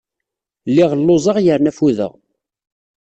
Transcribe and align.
Lliɣ 0.69 0.91
lluẓeɣ 0.99 1.37
yerna 1.45 1.71
ffudeɣ. 1.77 2.13